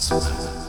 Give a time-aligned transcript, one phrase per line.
[0.00, 0.22] smile.
[0.22, 0.65] I,